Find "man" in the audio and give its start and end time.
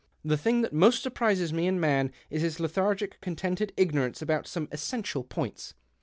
1.79-2.11